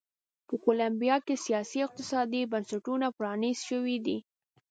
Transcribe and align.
په 0.47 0.55
کولمبیا 0.63 1.15
کې 1.25 1.35
سیاسي 1.45 1.77
او 1.81 1.85
اقتصادي 1.87 2.41
بنسټونه 2.51 3.07
پرانیست 3.17 3.61
شوي 3.69 3.97
دي. 4.05 4.17